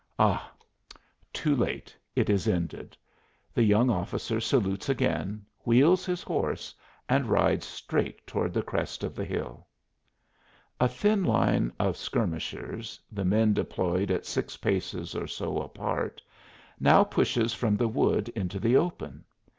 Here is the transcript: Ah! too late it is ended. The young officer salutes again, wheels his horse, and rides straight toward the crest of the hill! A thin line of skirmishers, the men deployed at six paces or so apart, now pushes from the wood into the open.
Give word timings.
Ah! 0.17 0.51
too 1.31 1.55
late 1.55 1.95
it 2.15 2.27
is 2.27 2.47
ended. 2.47 2.97
The 3.53 3.61
young 3.61 3.91
officer 3.91 4.39
salutes 4.41 4.89
again, 4.89 5.45
wheels 5.63 6.07
his 6.07 6.23
horse, 6.23 6.73
and 7.07 7.27
rides 7.29 7.67
straight 7.67 8.25
toward 8.25 8.51
the 8.51 8.63
crest 8.63 9.03
of 9.03 9.13
the 9.13 9.23
hill! 9.25 9.67
A 10.79 10.87
thin 10.87 11.23
line 11.23 11.71
of 11.79 11.97
skirmishers, 11.97 12.99
the 13.11 13.25
men 13.25 13.53
deployed 13.53 14.09
at 14.09 14.25
six 14.25 14.57
paces 14.57 15.13
or 15.13 15.27
so 15.27 15.59
apart, 15.59 16.19
now 16.79 17.03
pushes 17.03 17.53
from 17.53 17.77
the 17.77 17.87
wood 17.87 18.27
into 18.29 18.59
the 18.59 18.75
open. 18.77 19.23